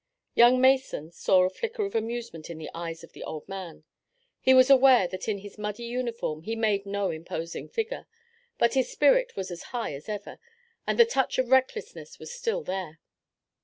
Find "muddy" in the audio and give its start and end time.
5.59-5.83